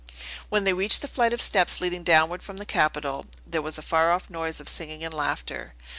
[0.49, 3.83] When they reached the flight of steps leading downward from the Capitol, there was a
[3.83, 5.75] faroff noise of singing and laughter.